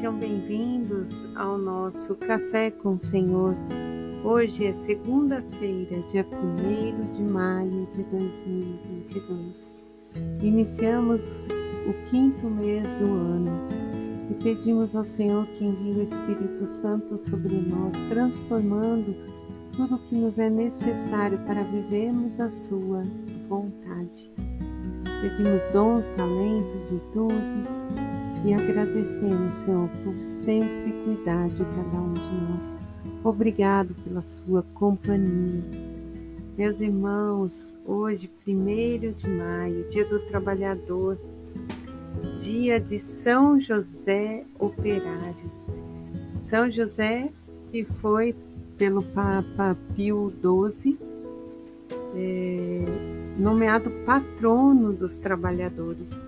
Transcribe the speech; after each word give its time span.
Sejam 0.00 0.18
bem-vindos 0.18 1.26
ao 1.36 1.58
nosso 1.58 2.14
Café 2.14 2.70
com 2.70 2.94
o 2.94 2.98
Senhor. 2.98 3.54
Hoje 4.24 4.64
é 4.64 4.72
segunda-feira, 4.72 6.00
dia 6.08 6.26
1 6.26 7.10
de 7.10 7.22
maio 7.22 7.86
de 7.92 8.02
2022. 8.04 9.70
Iniciamos 10.40 11.48
o 11.86 11.92
quinto 12.08 12.46
mês 12.46 12.90
do 12.94 13.04
ano 13.04 13.68
e 14.30 14.42
pedimos 14.42 14.96
ao 14.96 15.04
Senhor 15.04 15.46
que 15.48 15.66
envie 15.66 16.00
o 16.00 16.02
Espírito 16.02 16.66
Santo 16.66 17.18
sobre 17.18 17.56
nós, 17.56 17.94
transformando 18.08 19.14
tudo 19.76 19.96
o 19.96 19.98
que 19.98 20.14
nos 20.14 20.38
é 20.38 20.48
necessário 20.48 21.38
para 21.40 21.62
vivermos 21.62 22.40
a 22.40 22.50
Sua 22.50 23.04
vontade. 23.46 24.32
Pedimos 25.20 25.62
dons, 25.74 26.08
talentos, 26.16 26.72
virtudes 26.90 27.68
e 28.44 28.54
agradecemos, 28.54 29.54
Senhor, 29.54 29.88
por 30.02 30.20
sempre 30.22 30.92
cuidar 31.04 31.48
de 31.48 31.64
cada 31.64 32.00
um 32.00 32.12
de 32.12 32.52
nós. 32.52 32.80
Obrigado 33.22 33.94
pela 34.02 34.22
sua 34.22 34.62
companhia. 34.74 35.62
Meus 36.56 36.80
irmãos, 36.80 37.76
hoje, 37.84 38.30
1 38.46 39.12
de 39.12 39.28
maio, 39.28 39.88
dia 39.90 40.04
do 40.06 40.20
trabalhador, 40.20 41.18
dia 42.38 42.80
de 42.80 42.98
São 42.98 43.60
José 43.60 44.44
Operário. 44.58 45.50
São 46.38 46.70
José, 46.70 47.30
que 47.70 47.84
foi 47.84 48.34
pelo 48.78 49.02
Papa 49.02 49.76
Pio 49.94 50.32
XII, 50.40 50.98
é, 52.16 52.84
nomeado 53.38 53.90
patrono 54.06 54.92
dos 54.92 55.18
trabalhadores 55.18 56.20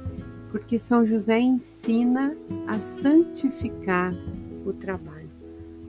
porque 0.53 0.79
São 0.79 1.05
José 1.07 1.41
ensina 1.41 2.37
a 2.69 2.79
santificar 2.79 4.13
o 4.67 4.73
trabalho. 4.75 5.31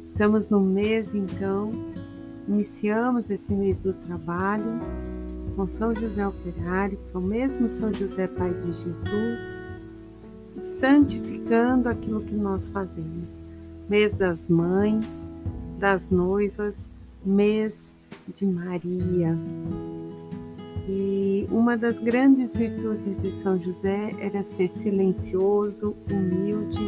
Estamos 0.06 0.48
no 0.48 0.62
mês, 0.62 1.14
então, 1.14 1.70
iniciamos 2.48 3.30
esse 3.30 3.54
mês 3.54 3.84
do 3.84 3.92
trabalho 3.94 4.80
com 5.58 5.68
São 5.68 5.94
José 5.94 6.26
Operário, 6.26 6.98
que 6.98 7.16
é 7.16 7.20
o 7.20 7.22
mesmo 7.22 7.68
São 7.68 7.94
José 7.94 8.26
Pai 8.26 8.54
de 8.54 8.72
Jesus, 8.72 9.64
santificando 10.48 11.90
aquilo 11.90 12.22
que 12.22 12.34
nós 12.34 12.70
fazemos. 12.70 13.44
Mês 13.90 14.16
das 14.16 14.48
mães, 14.48 15.30
das 15.78 16.10
noivas, 16.10 16.90
mês 17.26 17.94
de 18.34 18.46
Maria. 18.46 19.38
E 20.88 21.48
uma 21.50 21.78
das 21.78 21.98
grandes 21.98 22.54
virtudes 22.54 23.22
de 23.22 23.32
São 23.32 23.58
José 23.62 24.12
era 24.20 24.44
ser 24.44 24.70
silencioso, 24.70 25.96
humilde, 26.12 26.80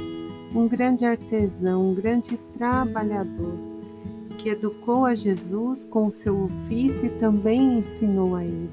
um 0.54 0.68
grande 0.68 1.06
artesão, 1.06 1.92
um 1.92 1.94
grande 1.94 2.38
trabalhador, 2.58 3.58
que 4.38 4.50
educou 4.50 5.06
a 5.06 5.16
Jesus 5.16 5.86
com 5.86 6.08
o 6.08 6.12
seu 6.12 6.44
ofício 6.44 7.06
e 7.06 7.20
também 7.20 7.80
ensinou 7.80 8.36
a 8.36 8.44
ele. 8.44 8.70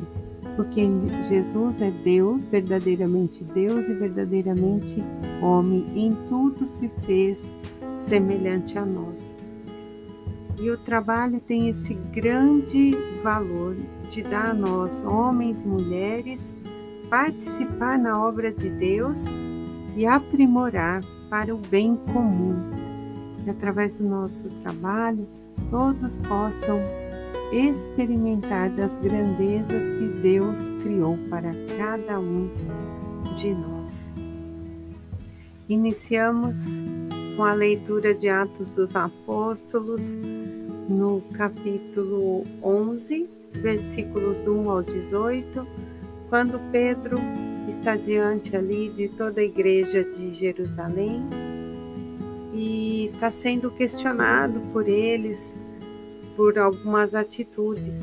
Porque 0.56 0.82
Jesus 1.28 1.80
é 1.80 1.90
Deus, 1.90 2.44
verdadeiramente 2.44 3.42
Deus 3.42 3.88
e 3.88 3.94
verdadeiramente 3.94 5.02
homem, 5.40 5.86
em 5.94 6.14
tudo 6.28 6.66
se 6.66 6.88
fez 6.88 7.54
semelhante 7.96 8.76
a 8.76 8.84
nós. 8.84 9.41
E 10.62 10.70
o 10.70 10.78
trabalho 10.78 11.40
tem 11.40 11.68
esse 11.68 11.92
grande 11.92 12.96
valor 13.20 13.76
de 14.08 14.22
dar 14.22 14.50
a 14.50 14.54
nós, 14.54 15.02
homens 15.02 15.62
e 15.62 15.66
mulheres, 15.66 16.56
participar 17.10 17.98
na 17.98 18.24
obra 18.24 18.52
de 18.52 18.70
Deus 18.70 19.24
e 19.96 20.06
aprimorar 20.06 21.02
para 21.28 21.52
o 21.52 21.58
bem 21.58 21.96
comum. 22.12 22.54
Que 23.42 23.50
através 23.50 23.98
do 23.98 24.08
nosso 24.08 24.48
trabalho 24.62 25.26
todos 25.68 26.16
possam 26.18 26.78
experimentar 27.52 28.70
das 28.70 28.96
grandezas 28.98 29.88
que 29.88 30.06
Deus 30.22 30.70
criou 30.80 31.18
para 31.28 31.50
cada 31.76 32.20
um 32.20 32.48
de 33.36 33.52
nós. 33.52 34.14
Iniciamos 35.68 36.84
com 37.36 37.44
a 37.44 37.54
leitura 37.54 38.14
de 38.14 38.28
Atos 38.28 38.70
dos 38.72 38.94
Apóstolos, 38.94 40.18
no 40.88 41.22
capítulo 41.32 42.44
11, 42.62 43.28
versículos 43.52 44.38
do 44.38 44.54
1 44.54 44.70
ao 44.70 44.82
18, 44.82 45.66
quando 46.28 46.60
Pedro 46.70 47.18
está 47.68 47.96
diante 47.96 48.56
ali 48.56 48.90
de 48.90 49.08
toda 49.08 49.40
a 49.40 49.44
igreja 49.44 50.04
de 50.04 50.34
Jerusalém 50.34 51.22
e 52.52 53.10
está 53.12 53.30
sendo 53.30 53.70
questionado 53.70 54.60
por 54.72 54.88
eles 54.88 55.58
por 56.36 56.58
algumas 56.58 57.14
atitudes. 57.14 58.02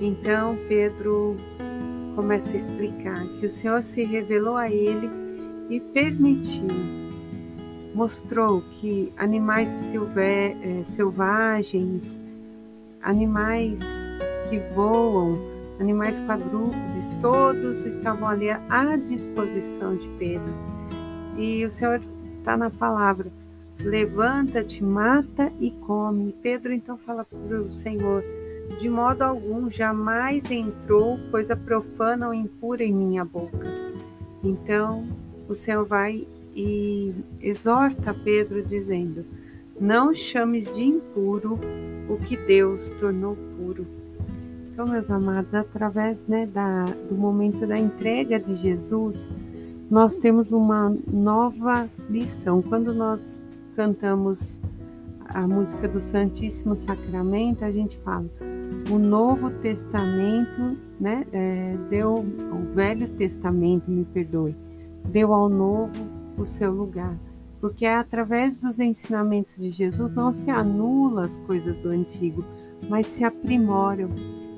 Então 0.00 0.58
Pedro 0.68 1.36
começa 2.14 2.52
a 2.52 2.56
explicar 2.56 3.26
que 3.40 3.46
o 3.46 3.50
Senhor 3.50 3.82
se 3.82 4.04
revelou 4.04 4.56
a 4.56 4.70
ele 4.70 5.10
e 5.68 5.80
permitiu 5.80 7.05
mostrou 7.96 8.62
que 8.72 9.10
animais 9.16 9.70
silve, 9.70 10.20
é, 10.20 10.84
selvagens, 10.84 12.20
animais 13.00 13.80
que 14.50 14.58
voam, 14.74 15.38
animais 15.80 16.20
quadrúpedes, 16.20 17.10
todos 17.22 17.86
estavam 17.86 18.28
ali 18.28 18.50
à 18.50 18.96
disposição 18.96 19.96
de 19.96 20.06
Pedro. 20.18 20.54
E 21.38 21.64
o 21.64 21.70
Senhor 21.70 22.02
está 22.38 22.54
na 22.54 22.68
palavra: 22.68 23.32
levanta-te, 23.80 24.84
mata 24.84 25.50
e 25.58 25.70
come. 25.70 26.36
Pedro 26.42 26.74
então 26.74 26.98
fala 26.98 27.24
para 27.24 27.62
o 27.62 27.72
Senhor: 27.72 28.22
de 28.78 28.90
modo 28.90 29.22
algum 29.22 29.70
jamais 29.70 30.50
entrou 30.50 31.18
coisa 31.30 31.56
profana 31.56 32.26
ou 32.26 32.34
impura 32.34 32.84
em 32.84 32.92
minha 32.92 33.24
boca. 33.24 33.62
Então 34.44 35.08
o 35.48 35.54
Senhor 35.54 35.86
vai 35.86 36.28
e 36.56 37.14
exorta 37.40 38.14
Pedro 38.14 38.62
dizendo: 38.64 39.24
Não 39.78 40.14
chames 40.14 40.74
de 40.74 40.82
impuro 40.82 41.60
o 42.08 42.16
que 42.16 42.36
Deus 42.36 42.90
tornou 42.98 43.36
puro. 43.56 43.86
Então, 44.72 44.86
meus 44.86 45.10
amados, 45.10 45.54
através 45.54 46.26
né, 46.26 46.46
da, 46.46 46.84
do 47.08 47.14
momento 47.14 47.66
da 47.66 47.78
entrega 47.78 48.40
de 48.40 48.54
Jesus, 48.54 49.30
nós 49.90 50.16
temos 50.16 50.52
uma 50.52 50.94
nova 51.06 51.88
lição. 52.08 52.62
Quando 52.62 52.92
nós 52.94 53.42
cantamos 53.74 54.60
a 55.28 55.46
música 55.46 55.86
do 55.86 56.00
Santíssimo 56.00 56.74
Sacramento, 56.74 57.64
a 57.64 57.70
gente 57.70 57.98
fala: 57.98 58.26
o 58.90 58.98
Novo 58.98 59.50
Testamento, 59.50 60.76
né, 60.98 61.26
é, 61.32 61.76
deu, 61.90 62.14
o 62.14 62.74
Velho 62.74 63.08
Testamento, 63.10 63.90
me 63.90 64.04
perdoe, 64.06 64.56
deu 65.10 65.34
ao 65.34 65.48
Novo 65.48 66.15
o 66.42 66.46
seu 66.46 66.72
lugar. 66.72 67.16
Porque 67.60 67.86
é 67.86 67.94
através 67.94 68.58
dos 68.58 68.78
ensinamentos 68.78 69.56
de 69.56 69.70
Jesus 69.70 70.12
não 70.12 70.32
se 70.32 70.50
anula 70.50 71.26
as 71.26 71.38
coisas 71.38 71.76
do 71.78 71.88
antigo, 71.88 72.44
mas 72.88 73.06
se 73.06 73.24
aprimoram. 73.24 74.10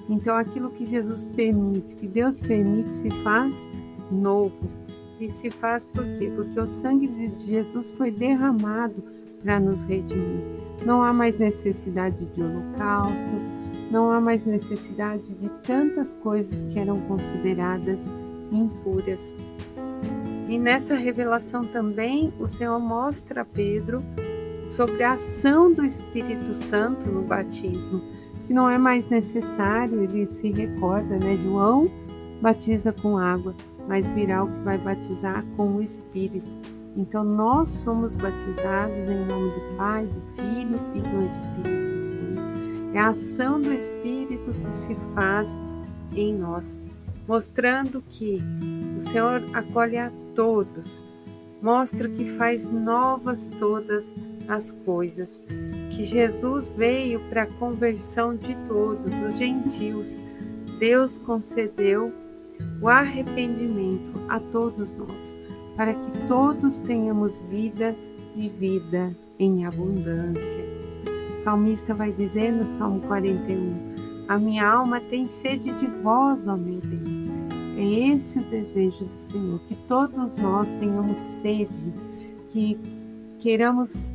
Então 0.09 0.37
aquilo 0.37 0.71
que 0.71 0.87
Jesus 0.87 1.25
permite, 1.25 1.95
que 1.95 2.07
Deus 2.07 2.39
permite, 2.39 2.93
se 2.93 3.11
faz 3.23 3.69
novo. 4.11 4.69
E 5.21 5.31
se 5.31 5.51
faz 5.51 5.85
por 5.85 6.05
quê? 6.17 6.31
Porque 6.35 6.59
o 6.61 6.67
sangue 6.67 7.09
de 7.09 7.47
Jesus 7.47 7.91
foi 7.91 8.11
derramado 8.11 9.03
para 9.43 9.59
nos 9.59 9.83
redimir. 9.83 10.45
Não 10.85 11.03
há 11.03 11.13
mais 11.13 11.39
necessidade 11.39 12.25
de 12.25 12.43
holocaustos, 12.43 13.43
não 13.91 14.13
há 14.13 14.21
mais 14.21 14.45
necessidade 14.45 15.35
de 15.35 15.49
tantas 15.63 16.13
coisas 16.15 16.63
que 16.63 16.79
eram 16.79 17.01
consideradas 17.03 18.05
impuras. 18.53 19.35
E 20.49 20.59
nessa 20.59 20.95
revelação 20.95 21.63
também 21.63 22.33
o 22.41 22.49
Senhor 22.49 22.81
mostra 22.81 23.43
a 23.43 23.45
Pedro 23.45 24.03
sobre 24.67 25.03
a 25.03 25.13
ação 25.13 25.73
do 25.73 25.85
Espírito 25.85 26.55
Santo 26.55 27.07
no 27.09 27.23
batismo, 27.23 28.01
que 28.47 28.55
não 28.55 28.69
é 28.69 28.79
mais 28.79 29.09
necessário, 29.09 30.03
ele 30.03 30.27
se 30.27 30.51
recorda, 30.51 31.19
né? 31.19 31.37
João 31.43 31.91
batiza 32.41 32.93
com 32.93 33.19
água, 33.19 33.55
mas 33.87 34.09
virá 34.11 34.45
o 34.45 34.49
que 34.49 34.59
vai 34.61 34.79
batizar 34.79 35.45
com 35.55 35.77
o 35.77 35.83
Espírito. 35.83 36.49
Então 36.97 37.23
nós 37.23 37.69
somos 37.69 38.15
batizados 38.15 39.09
em 39.09 39.25
nome 39.27 39.51
do 39.51 39.77
Pai, 39.77 40.07
do 40.07 40.21
Filho 40.35 40.81
e 40.95 41.01
do 41.01 41.27
Espírito 41.27 42.01
Santo. 42.01 42.39
É 42.95 43.01
a 43.01 43.09
ação 43.09 43.61
do 43.61 43.73
Espírito 43.73 44.51
que 44.51 44.75
se 44.75 44.97
faz 45.15 45.61
em 46.17 46.35
nós, 46.35 46.81
mostrando 47.29 48.03
que 48.09 48.43
o 48.97 49.03
Senhor 49.03 49.43
acolhe 49.53 49.99
a 49.99 50.11
todos. 50.35 51.05
Mostra 51.61 52.09
que 52.09 52.25
faz 52.37 52.71
novas 52.71 53.51
todas 53.59 54.15
as 54.49 54.73
coisas, 54.87 55.43
que 55.91 56.05
Jesus 56.05 56.71
veio 56.71 57.21
para 57.29 57.43
a 57.43 57.47
conversão 57.59 58.35
de 58.35 58.57
todos, 58.67 59.13
os 59.27 59.37
gentios. 59.37 60.23
Deus 60.79 61.19
concedeu 61.19 62.13
o 62.81 62.89
arrependimento 62.89 64.13
a 64.29 64.41
todos 64.41 64.93
nós, 64.93 65.35
para 65.77 65.93
que 65.93 66.27
todos 66.27 66.79
tenhamos 66.79 67.39
vida 67.51 67.95
e 68.35 68.49
vida 68.49 69.15
em 69.39 69.67
abundância. 69.67 70.65
O 71.37 71.41
salmista 71.41 71.93
vai 71.93 72.13
dizer 72.13 72.53
no 72.53 72.67
Salmo 72.67 73.01
41: 73.03 74.27
A 74.29 74.39
minha 74.39 74.67
alma 74.67 75.01
tem 75.01 75.27
sede 75.27 75.73
de 75.73 75.87
vós, 76.03 76.47
ó 76.47 76.57
meu 76.57 76.81
Deus. 76.81 77.08
É 77.79 77.85
esse 78.09 78.41
o 78.41 78.43
desejo 78.43 79.05
do 79.05 79.17
Senhor, 79.17 79.61
que 79.69 79.77
todos 79.87 80.35
nós 80.35 80.69
tenhamos 80.81 81.17
sede, 81.17 81.95
que 82.51 82.77
queiramos 83.39 84.13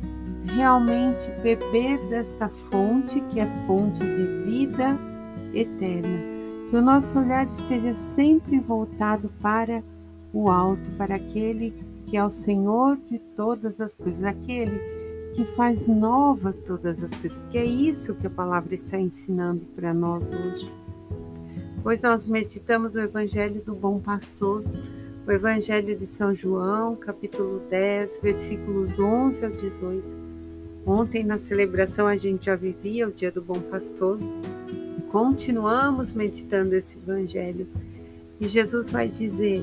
realmente 0.54 1.30
beber 1.42 1.98
desta 2.10 2.50
fonte, 2.50 3.22
que 3.22 3.40
é 3.40 3.46
fonte 3.66 4.00
de 4.00 4.44
vida 4.44 4.98
eterna. 5.54 6.18
Que 6.68 6.76
o 6.76 6.82
nosso 6.82 7.18
olhar 7.18 7.46
esteja 7.46 7.94
sempre 7.94 8.60
voltado 8.60 9.30
para 9.40 9.82
o 10.30 10.50
alto, 10.50 10.90
para 10.98 11.14
aquele 11.14 11.72
que 12.06 12.18
é 12.18 12.24
o 12.24 12.30
Senhor 12.30 12.98
de 13.10 13.18
todas 13.18 13.80
as 13.80 13.94
coisas, 13.94 14.24
aquele 14.24 14.78
que 15.34 15.44
faz 15.56 15.86
nova 15.86 16.52
todas 16.52 17.02
as 17.02 17.16
coisas, 17.16 17.38
porque 17.38 17.56
é 17.56 17.64
isso 17.64 18.14
que 18.14 18.26
a 18.26 18.30
palavra 18.30 18.74
está 18.74 18.98
ensinando 18.98 19.64
para 19.74 19.94
nós 19.94 20.30
hoje. 20.30 20.83
Pois 21.84 22.00
nós 22.00 22.26
meditamos 22.26 22.94
o 22.94 23.00
Evangelho 23.00 23.60
do 23.60 23.74
Bom 23.74 24.00
Pastor, 24.00 24.64
o 25.26 25.30
Evangelho 25.30 25.94
de 25.94 26.06
São 26.06 26.34
João, 26.34 26.96
capítulo 26.96 27.60
10, 27.68 28.20
versículos 28.22 28.98
11 28.98 29.44
ao 29.44 29.50
18. 29.50 30.02
Ontem, 30.86 31.22
na 31.22 31.36
celebração, 31.36 32.06
a 32.06 32.16
gente 32.16 32.46
já 32.46 32.56
vivia 32.56 33.06
o 33.06 33.12
Dia 33.12 33.30
do 33.30 33.42
Bom 33.42 33.60
Pastor. 33.60 34.18
Continuamos 35.12 36.14
meditando 36.14 36.74
esse 36.74 36.96
Evangelho. 36.96 37.68
E 38.40 38.48
Jesus 38.48 38.88
vai 38.88 39.06
dizer: 39.06 39.62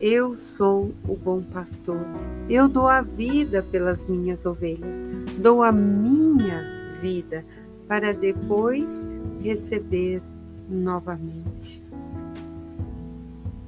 Eu 0.00 0.36
sou 0.36 0.92
o 1.08 1.16
bom 1.16 1.42
pastor. 1.42 2.06
Eu 2.48 2.68
dou 2.68 2.86
a 2.86 3.02
vida 3.02 3.64
pelas 3.64 4.06
minhas 4.06 4.46
ovelhas. 4.46 5.08
Dou 5.36 5.64
a 5.64 5.72
minha 5.72 6.98
vida 7.02 7.44
para 7.88 8.12
depois 8.14 9.08
receber 9.42 10.22
novamente. 10.68 11.82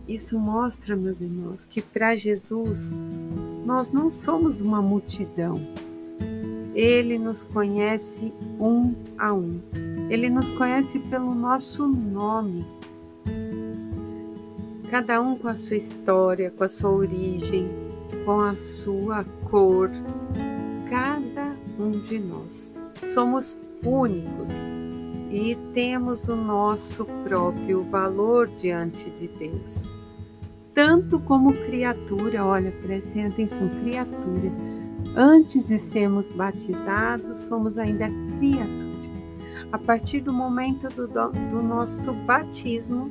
Isso 0.07 0.39
mostra, 0.39 0.97
meus 0.97 1.21
irmãos, 1.21 1.65
que 1.65 1.81
para 1.81 2.17
Jesus 2.17 2.93
nós 3.65 3.93
não 3.93 4.11
somos 4.11 4.61
uma 4.61 4.83
multidão. 4.83 5.55
Ele 6.75 7.19
nos 7.19 7.45
conhece 7.45 8.33
um 8.59 8.95
a 9.17 9.33
um. 9.33 9.61
Ele 10.09 10.29
nos 10.29 10.51
conhece 10.51 10.99
pelo 10.99 11.35
nosso 11.35 11.87
nome. 11.87 12.67
Cada 14.91 15.21
um 15.21 15.37
com 15.37 15.47
a 15.47 15.57
sua 15.57 15.77
história, 15.77 16.51
com 16.51 16.65
a 16.65 16.69
sua 16.69 16.91
origem, 16.91 17.69
com 18.25 18.41
a 18.41 18.57
sua 18.57 19.25
cor. 19.49 19.91
Cada 20.91 21.55
um 21.79 21.93
de 21.93 22.19
nós 22.19 22.75
somos 22.97 23.57
únicos 23.85 24.80
e 25.31 25.57
temos 25.73 26.29
o 26.29 26.37
nosso 26.37 27.05
próprio 27.25 27.83
valor 27.85 28.49
diante 28.49 29.09
de 29.11 29.29
Deus 29.29 30.01
tanto 30.75 31.21
como 31.21 31.53
criatura, 31.53 32.43
olha, 32.43 32.73
prestem 32.83 33.27
atenção, 33.27 33.69
criatura. 33.83 34.51
Antes 35.15 35.69
de 35.69 35.79
sermos 35.79 36.31
batizados, 36.31 37.41
somos 37.41 37.77
ainda 37.77 38.09
criatura. 38.39 38.91
A 39.73 39.79
partir 39.79 40.21
do 40.21 40.33
momento 40.33 40.89
do, 40.89 41.07
do 41.07 41.63
nosso 41.63 42.13
batismo, 42.13 43.11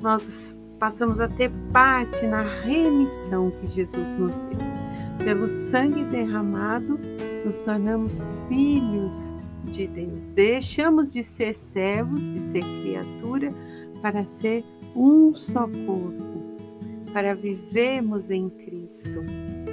nós 0.00 0.56
passamos 0.78 1.20
a 1.20 1.28
ter 1.28 1.50
parte 1.72 2.26
na 2.26 2.40
remissão 2.40 3.50
que 3.50 3.66
Jesus 3.66 4.10
nos 4.12 4.34
deu. 4.34 5.24
Pelo 5.24 5.46
sangue 5.46 6.04
derramado, 6.04 6.98
nos 7.44 7.58
tornamos 7.58 8.26
filhos 8.48 9.34
de 9.64 9.86
Deus. 9.86 10.30
Deixamos 10.30 11.12
de 11.12 11.22
ser 11.22 11.54
servos, 11.54 12.22
de 12.28 12.40
ser 12.40 12.62
criatura, 12.82 13.50
para 14.00 14.24
ser 14.24 14.64
um 14.94 15.34
só 15.34 15.68
corpo 15.86 16.34
para 17.14 17.32
vivermos 17.32 18.28
em 18.28 18.50
Cristo. 18.50 19.24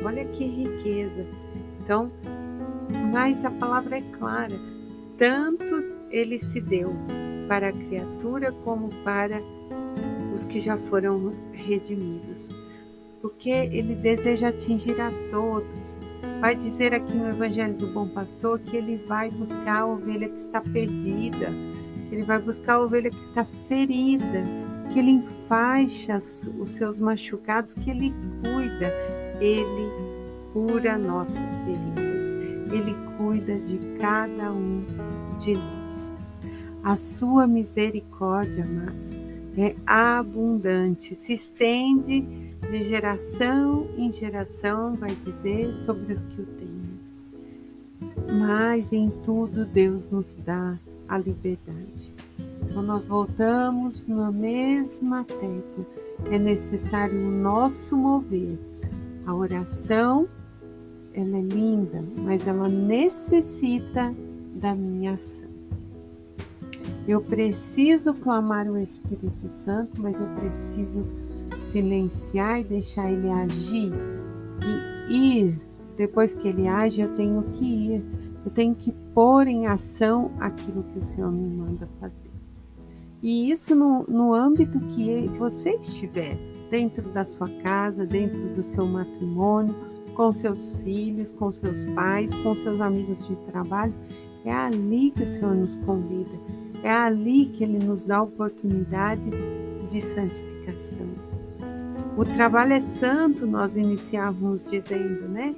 Olha 0.06 0.24
que 0.26 0.46
riqueza. 0.46 1.26
Então, 1.80 2.12
mas 3.12 3.44
a 3.44 3.50
palavra 3.50 3.98
é 3.98 4.02
clara. 4.02 4.54
Tanto 5.18 5.84
ele 6.12 6.38
se 6.38 6.62
deu 6.62 6.94
para 7.48 7.70
a 7.70 7.74
criatura 7.74 8.52
como 8.64 8.90
para 9.04 9.42
os 10.34 10.46
que 10.46 10.60
já 10.60 10.78
foram 10.78 11.34
redimidos. 11.52 12.48
Porque 13.22 13.50
ele 13.50 13.96
deseja 13.96 14.50
atingir 14.50 15.00
a 15.00 15.12
todos. 15.30 16.00
Vai 16.40 16.56
dizer 16.56 16.94
aqui 16.94 17.14
no 17.16 17.30
Evangelho 17.30 17.76
do 17.76 17.88
Bom 17.88 18.08
Pastor 18.08 18.60
que 18.60 18.76
ele 18.76 18.98
vai 19.08 19.30
buscar 19.30 19.82
a 19.82 19.86
ovelha 19.86 20.28
que 20.28 20.40
está 20.40 20.60
perdida, 20.60 21.48
que 22.10 22.16
ele 22.16 22.24
vai 22.24 22.40
buscar 22.40 22.74
a 22.74 22.82
ovelha 22.82 23.12
que 23.12 23.20
está 23.20 23.46
ferida, 23.68 24.44
que 24.92 25.00
Ele 25.00 25.12
enfaixa 25.12 26.18
os 26.18 26.72
seus 26.72 27.00
machucados, 27.00 27.74
que 27.74 27.90
Ele 27.90 28.14
cuida, 28.44 28.92
Ele 29.40 29.90
cura 30.54 30.98
nossas 30.98 31.56
feridas, 31.56 32.36
Ele 32.72 32.96
cuida 33.18 33.58
de 33.60 33.78
cada 34.00 34.52
um 34.52 34.86
de 35.40 35.56
nós. 35.56 36.14
A 36.84 36.96
sua 36.96 37.48
misericórdia, 37.48 38.66
amados, 38.66 39.16
é 39.58 39.76
abundante, 39.86 41.16
se 41.16 41.34
estende 41.34 42.51
de 42.70 42.84
geração 42.84 43.88
em 43.98 44.12
geração, 44.12 44.94
vai 44.96 45.16
dizer, 45.26 45.76
sobre 45.78 46.14
os 46.14 46.24
que 46.24 46.42
o 46.42 46.46
têm. 46.46 46.72
Mas 48.40 48.94
em 48.94 49.10
tudo 49.24 49.66
Deus 49.66 50.10
nos 50.10 50.36
dá 50.46 50.78
a 51.08 51.18
liberdade. 51.18 52.14
Então 52.64 52.82
nós 52.82 53.08
voltamos 53.08 54.06
na 54.08 54.32
mesma 54.32 55.24
tecla. 55.26 55.86
É 56.32 56.40
necessário 56.40 57.28
o 57.28 57.32
nosso 57.32 57.98
mover. 57.98 58.58
A 59.26 59.36
oração, 59.36 60.28
ela 61.14 61.38
é 61.38 61.42
linda, 61.42 62.04
mas 62.18 62.48
ela 62.48 62.70
necessita 62.70 64.16
da 64.56 64.74
minha 64.74 65.14
ação. 65.14 65.50
Eu 67.08 67.22
preciso 67.22 68.14
clamar 68.14 68.70
o 68.70 68.78
Espírito 68.78 69.50
Santo, 69.50 70.02
mas 70.02 70.20
eu 70.20 70.28
preciso 70.40 71.06
silenciar 71.62 72.60
e 72.60 72.64
deixar 72.64 73.12
ele 73.12 73.30
agir 73.30 73.92
e 75.10 75.40
ir. 75.40 75.62
Depois 75.96 76.34
que 76.34 76.48
ele 76.48 76.68
age, 76.68 77.02
eu 77.02 77.16
tenho 77.16 77.44
que 77.54 77.66
ir. 77.66 78.04
Eu 78.44 78.52
tenho 78.52 78.74
que 78.74 78.92
pôr 79.14 79.48
em 79.48 79.68
ação 79.68 80.32
aquilo 80.40 80.84
que 80.84 80.98
o 80.98 81.04
Senhor 81.04 81.32
me 81.32 81.48
manda 81.48 81.88
fazer. 82.00 82.32
E 83.22 83.52
isso 83.52 83.76
no, 83.76 84.04
no 84.08 84.34
âmbito 84.34 84.80
que 84.80 85.28
você 85.38 85.72
estiver, 85.76 86.38
dentro 86.72 87.08
da 87.10 87.24
sua 87.24 87.48
casa, 87.62 88.06
dentro 88.06 88.56
do 88.56 88.64
seu 88.64 88.86
matrimônio, 88.86 89.76
com 90.16 90.34
seus 90.34 90.74
filhos, 90.84 91.32
com 91.32 91.52
seus 91.52 91.84
pais, 91.84 92.36
com 92.38 92.56
seus 92.56 92.82
amigos 92.82 93.26
de 93.28 93.36
trabalho, 93.52 93.94
é 94.44 94.54
ali 94.54 95.12
que 95.12 95.24
o 95.24 95.28
Senhor 95.28 95.54
nos 95.54 95.76
convida, 95.78 96.32
é 96.84 96.92
ali 96.92 97.46
que 97.46 97.64
Ele 97.64 97.78
nos 97.86 98.04
dá 98.04 98.18
a 98.18 98.24
oportunidade 98.24 99.30
de 99.88 100.02
santificação. 100.02 101.31
O 102.18 102.26
trabalho 102.26 102.74
é 102.74 102.82
santo, 102.82 103.48
nós 103.48 103.76
iniciávamos 103.76 104.66
dizendo, 104.66 105.28
né? 105.30 105.56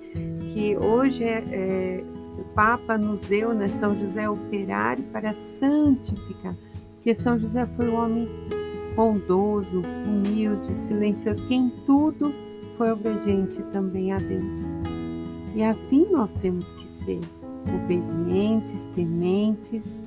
Que 0.54 0.78
hoje 0.78 1.24
é, 1.24 1.44
é, 1.52 2.04
o 2.38 2.44
Papa 2.54 2.98
nos 2.98 3.22
deu, 3.24 3.54
né? 3.54 3.68
São 3.68 3.98
José 4.00 4.30
operário 4.30 5.04
para 5.06 5.34
santificar 5.34 6.56
porque 7.04 7.14
São 7.16 7.38
José 7.38 7.66
foi 7.66 7.90
um 7.90 7.96
homem 7.96 8.30
bondoso, 8.96 9.84
humilde, 10.08 10.74
silencioso, 10.78 11.46
que 11.46 11.54
em 11.54 11.70
tudo 11.86 12.34
foi 12.78 12.94
obediente 12.94 13.62
também 13.74 14.14
a 14.14 14.18
Deus. 14.18 14.70
E 15.54 15.62
assim 15.62 16.08
nós 16.10 16.34
temos 16.36 16.72
que 16.72 16.90
ser 16.90 17.20
obedientes, 17.68 18.86
tementes 18.96 20.02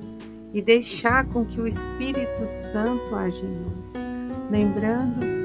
e 0.55 0.62
deixar 0.62 1.26
com 1.26 1.45
que 1.45 1.61
o 1.61 1.67
Espírito 1.67 2.49
Santo 2.49 3.15
age 3.15 3.45
em 3.45 3.76
nós. 3.76 3.93
Lembrando 4.50 5.36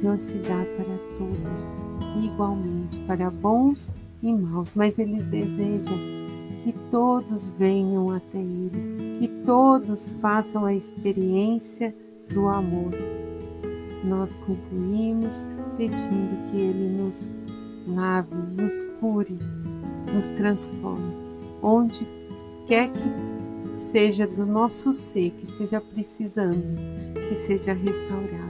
Senhor 0.00 0.18
se 0.18 0.38
dá 0.38 0.64
para 0.78 0.96
todos, 1.18 1.84
igualmente, 2.24 2.98
para 3.06 3.30
bons 3.30 3.92
e 4.22 4.32
maus, 4.32 4.72
mas 4.74 4.98
Ele 4.98 5.22
deseja 5.22 5.92
que 6.64 6.72
todos 6.90 7.46
venham 7.58 8.10
até 8.10 8.38
Ele, 8.38 9.18
que 9.18 9.28
todos 9.44 10.12
façam 10.12 10.64
a 10.64 10.74
experiência 10.74 11.94
do 12.30 12.48
amor. 12.48 12.94
Nós 14.02 14.34
concluímos 14.36 15.46
pedindo 15.76 16.50
que 16.50 16.56
Ele 16.56 16.96
nos 16.96 17.30
lave, 17.86 18.34
nos 18.56 18.82
cure, 19.00 19.38
nos 20.14 20.30
transforme, 20.30 21.14
onde 21.60 22.08
quer 22.66 22.90
que 22.90 23.76
seja 23.76 24.26
do 24.26 24.46
nosso 24.46 24.94
ser 24.94 25.32
que 25.32 25.44
esteja 25.44 25.78
precisando, 25.78 26.74
que 27.28 27.34
seja 27.34 27.74
restaurado. 27.74 28.49